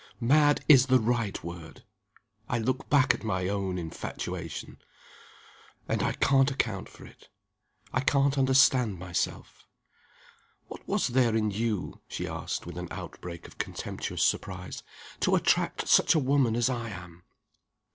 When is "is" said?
0.67-0.87